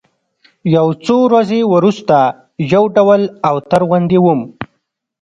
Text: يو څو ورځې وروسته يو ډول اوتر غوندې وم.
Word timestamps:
يو 0.75 0.87
څو 1.05 1.15
ورځې 1.27 1.59
وروسته 1.73 2.17
يو 2.73 2.83
ډول 2.95 3.21
اوتر 3.49 3.81
غوندې 3.89 4.17
وم. 4.25 4.41